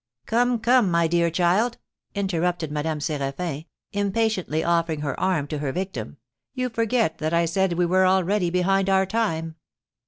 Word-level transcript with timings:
"Come, 0.25 0.57
come, 0.57 0.89
my 0.89 1.05
dear 1.05 1.29
child!" 1.29 1.77
interrupted 2.15 2.71
Madame 2.71 2.97
Séraphin, 2.97 3.67
impatiently 3.93 4.63
offering 4.63 5.01
her 5.01 5.19
arm 5.19 5.45
to 5.49 5.59
her 5.59 5.71
victim, 5.71 6.17
"you 6.55 6.69
forget 6.69 7.19
that 7.19 7.35
I 7.35 7.45
said 7.45 7.73
we 7.73 7.85
were 7.85 8.07
already 8.07 8.49
behind 8.49 8.89
our 8.89 9.05
time." 9.05 9.57